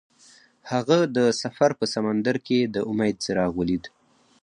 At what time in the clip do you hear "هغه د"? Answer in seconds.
0.71-1.17